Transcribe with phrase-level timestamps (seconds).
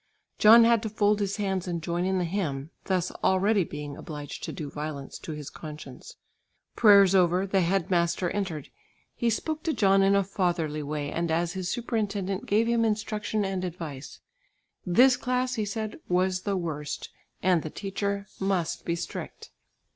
[0.39, 4.41] John had to fold his hands and join in the hymn, thus already being obliged
[4.45, 6.15] to do violence to his conscience.
[6.75, 8.69] Prayers over, the head master entered.
[9.13, 13.45] He spoke to John in a fatherly way and as his superintendent gave him instruction
[13.45, 14.21] and advice.
[14.87, 17.11] This class, he said, was the worst,
[17.43, 19.51] and the teacher must be strict.